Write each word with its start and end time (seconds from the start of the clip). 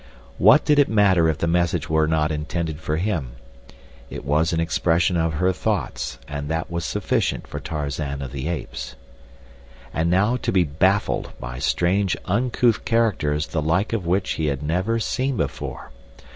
What 0.39 0.65
did 0.65 0.79
it 0.79 0.89
matter 0.89 1.29
if 1.29 1.37
the 1.37 1.45
message 1.45 1.87
were 1.87 2.07
not 2.07 2.31
intended 2.31 2.79
for 2.79 2.97
him? 2.97 3.33
It 4.09 4.25
was 4.25 4.51
an 4.51 4.59
expression 4.59 5.15
of 5.15 5.33
her 5.35 5.53
thoughts, 5.53 6.17
and 6.27 6.49
that 6.49 6.71
was 6.71 6.85
sufficient 6.85 7.45
for 7.45 7.59
Tarzan 7.59 8.23
of 8.23 8.31
the 8.31 8.47
Apes. 8.47 8.95
And 9.93 10.09
now 10.09 10.37
to 10.37 10.51
be 10.51 10.63
baffled 10.63 11.33
by 11.39 11.59
strange, 11.59 12.17
uncouth 12.25 12.83
characters 12.83 13.45
the 13.45 13.61
like 13.61 13.93
of 13.93 14.07
which 14.07 14.31
he 14.31 14.47
had 14.47 14.63
never 14.63 14.97
seen 14.99 15.37
before! 15.37 15.91